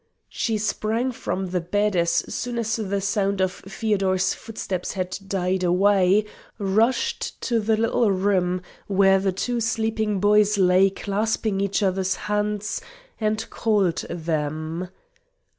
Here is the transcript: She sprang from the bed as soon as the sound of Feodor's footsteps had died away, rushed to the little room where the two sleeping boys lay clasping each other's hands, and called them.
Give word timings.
She 0.31 0.57
sprang 0.57 1.11
from 1.11 1.51
the 1.51 1.61
bed 1.61 1.95
as 1.95 2.09
soon 2.11 2.57
as 2.57 2.75
the 2.77 3.01
sound 3.01 3.39
of 3.39 3.51
Feodor's 3.67 4.33
footsteps 4.33 4.93
had 4.93 5.15
died 5.27 5.63
away, 5.63 6.25
rushed 6.57 7.39
to 7.43 7.59
the 7.59 7.77
little 7.77 8.09
room 8.11 8.63
where 8.87 9.19
the 9.19 9.31
two 9.31 9.59
sleeping 9.61 10.19
boys 10.19 10.57
lay 10.57 10.89
clasping 10.89 11.61
each 11.61 11.83
other's 11.83 12.15
hands, 12.15 12.81
and 13.19 13.47
called 13.51 14.03
them. 14.09 14.89